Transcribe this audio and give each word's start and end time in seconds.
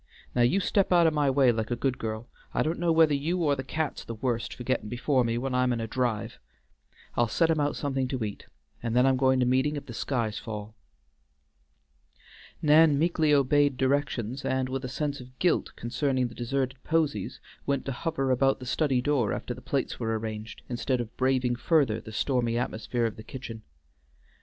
Now 0.33 0.41
you 0.41 0.59
step 0.59 0.91
out 0.91 1.05
o' 1.05 1.11
my 1.11 1.29
way 1.29 1.51
like 1.51 1.69
a 1.69 1.75
good 1.75 1.99
girl. 1.99 2.27
I 2.55 2.63
don't 2.63 2.79
know 2.79 2.91
whether 2.91 3.13
you 3.13 3.37
or 3.43 3.55
the 3.55 3.63
cat's 3.63 4.03
the 4.03 4.15
worst 4.15 4.51
for 4.51 4.63
gettin' 4.63 4.89
before 4.89 5.23
me 5.23 5.37
when 5.37 5.53
I'm 5.53 5.71
in 5.71 5.79
a 5.79 5.85
drive. 5.85 6.39
I'll 7.15 7.27
set 7.27 7.51
him 7.51 7.59
out 7.59 7.75
somethin' 7.75 8.07
to 8.07 8.23
eat, 8.23 8.47
and 8.81 8.95
then 8.95 9.05
I'm 9.05 9.15
goin' 9.15 9.39
to 9.41 9.45
meetin' 9.45 9.75
if 9.75 9.85
the 9.85 9.93
skies 9.93 10.39
fall." 10.39 10.73
Nan 12.63 12.97
meekly 12.97 13.31
obeyed 13.31 13.77
directions, 13.77 14.43
and 14.43 14.69
with 14.69 14.83
a 14.83 14.89
sense 14.89 15.19
of 15.19 15.37
guilt 15.37 15.73
concerning 15.75 16.29
the 16.29 16.33
deserted 16.33 16.83
posies 16.83 17.39
went 17.67 17.85
to 17.85 17.91
hover 17.91 18.31
about 18.31 18.59
the 18.59 18.65
study 18.65 19.03
door 19.03 19.31
after 19.33 19.53
the 19.53 19.61
plates 19.61 19.99
were 19.99 20.17
arranged, 20.17 20.63
instead 20.67 20.99
of 20.99 21.15
braving 21.15 21.55
further 21.55 22.01
the 22.01 22.11
stormy 22.11 22.57
atmosphere 22.57 23.05
of 23.05 23.17
the 23.17 23.23
kitchen. 23.23 23.61